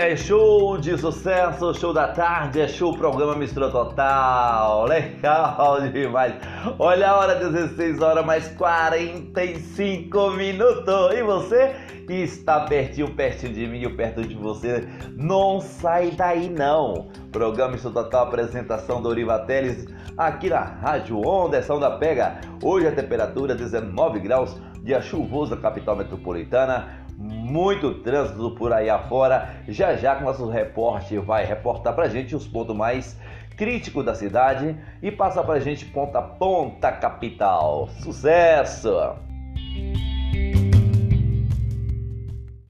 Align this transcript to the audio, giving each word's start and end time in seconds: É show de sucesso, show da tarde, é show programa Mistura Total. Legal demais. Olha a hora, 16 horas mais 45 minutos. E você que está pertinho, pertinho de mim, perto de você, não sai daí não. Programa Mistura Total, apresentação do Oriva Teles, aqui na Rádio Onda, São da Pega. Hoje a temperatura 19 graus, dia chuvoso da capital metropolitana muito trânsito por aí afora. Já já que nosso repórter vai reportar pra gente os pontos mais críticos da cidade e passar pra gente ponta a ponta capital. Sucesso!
É 0.00 0.14
show 0.14 0.78
de 0.78 0.96
sucesso, 0.96 1.74
show 1.74 1.92
da 1.92 2.06
tarde, 2.06 2.60
é 2.60 2.68
show 2.68 2.96
programa 2.96 3.34
Mistura 3.34 3.68
Total. 3.68 4.84
Legal 4.86 5.80
demais. 5.90 6.34
Olha 6.78 7.10
a 7.10 7.16
hora, 7.16 7.34
16 7.34 8.00
horas 8.00 8.24
mais 8.24 8.46
45 8.50 10.30
minutos. 10.30 11.14
E 11.16 11.22
você 11.24 11.74
que 12.06 12.12
está 12.12 12.60
pertinho, 12.60 13.12
pertinho 13.12 13.52
de 13.52 13.66
mim, 13.66 13.92
perto 13.96 14.22
de 14.22 14.36
você, 14.36 14.88
não 15.16 15.60
sai 15.60 16.12
daí 16.12 16.48
não. 16.48 17.08
Programa 17.32 17.72
Mistura 17.72 18.04
Total, 18.04 18.28
apresentação 18.28 19.02
do 19.02 19.08
Oriva 19.08 19.40
Teles, 19.40 19.84
aqui 20.16 20.48
na 20.48 20.60
Rádio 20.60 21.26
Onda, 21.26 21.60
São 21.60 21.80
da 21.80 21.90
Pega. 21.90 22.40
Hoje 22.62 22.86
a 22.86 22.92
temperatura 22.92 23.52
19 23.52 24.20
graus, 24.20 24.56
dia 24.80 25.00
chuvoso 25.00 25.56
da 25.56 25.60
capital 25.60 25.96
metropolitana 25.96 27.07
muito 27.18 27.94
trânsito 27.94 28.52
por 28.52 28.72
aí 28.72 28.88
afora. 28.88 29.56
Já 29.66 29.96
já 29.96 30.14
que 30.14 30.22
nosso 30.22 30.48
repórter 30.48 31.20
vai 31.20 31.44
reportar 31.44 31.94
pra 31.94 32.08
gente 32.08 32.36
os 32.36 32.46
pontos 32.46 32.76
mais 32.76 33.18
críticos 33.56 34.04
da 34.04 34.14
cidade 34.14 34.76
e 35.02 35.10
passar 35.10 35.42
pra 35.42 35.58
gente 35.58 35.84
ponta 35.86 36.20
a 36.20 36.22
ponta 36.22 36.92
capital. 36.92 37.88
Sucesso! 38.00 39.16